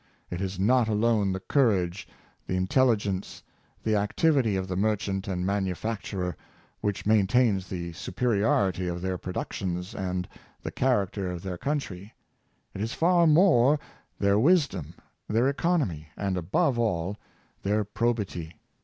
[0.31, 2.07] It is not alone the courage,
[2.47, 3.43] the intelligence,
[3.83, 6.35] the activity of the merchant and manufacturer
[6.79, 10.27] which maintains the superi ority of their productions and
[10.63, 12.15] the character of their country;
[12.73, 13.79] it is far more
[14.17, 14.95] their wisdom,
[15.29, 17.17] their economy, uprightness in Business, 371 and, above all,
[17.61, 18.55] their probity.